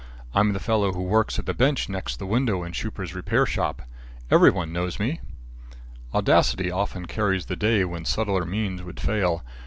I'm 0.33 0.53
the 0.53 0.59
fellow 0.59 0.93
who 0.93 1.03
works 1.03 1.37
at 1.37 1.45
the 1.45 1.53
bench 1.53 1.87
next 1.87 2.17
the 2.17 2.25
window 2.25 2.63
in 2.63 2.71
Schuper's 2.71 3.13
repairing 3.13 3.45
shop. 3.45 3.83
Everybody 4.31 4.71
knows 4.71 4.99
me." 4.99 5.19
Audacity 6.11 6.71
often 6.71 7.05
carries 7.05 7.45
the 7.45 7.55
day 7.55 7.85
when 7.85 8.05
subtler 8.05 8.43
means 8.43 8.81
would 8.81 8.99
fail. 8.99 9.43